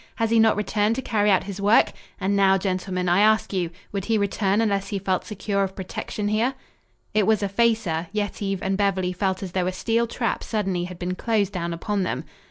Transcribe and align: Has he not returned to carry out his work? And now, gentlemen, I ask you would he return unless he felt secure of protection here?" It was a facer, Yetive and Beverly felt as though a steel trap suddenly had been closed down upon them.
Has 0.15 0.31
he 0.31 0.39
not 0.39 0.55
returned 0.55 0.95
to 0.95 1.01
carry 1.03 1.29
out 1.29 1.43
his 1.43 1.61
work? 1.61 1.91
And 2.19 2.35
now, 2.35 2.57
gentlemen, 2.57 3.07
I 3.07 3.19
ask 3.19 3.53
you 3.53 3.69
would 3.91 4.05
he 4.05 4.17
return 4.17 4.59
unless 4.59 4.87
he 4.87 4.97
felt 4.97 5.25
secure 5.25 5.61
of 5.61 5.75
protection 5.75 6.27
here?" 6.29 6.55
It 7.13 7.27
was 7.27 7.43
a 7.43 7.47
facer, 7.47 8.07
Yetive 8.11 8.63
and 8.63 8.77
Beverly 8.77 9.13
felt 9.13 9.43
as 9.43 9.51
though 9.51 9.67
a 9.67 9.71
steel 9.71 10.07
trap 10.07 10.43
suddenly 10.43 10.85
had 10.85 10.97
been 10.97 11.13
closed 11.13 11.53
down 11.53 11.71
upon 11.71 12.01
them. 12.01 12.23